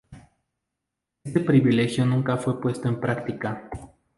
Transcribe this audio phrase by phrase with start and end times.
[1.23, 3.69] Este privilegio nunca fue puesto en práctica.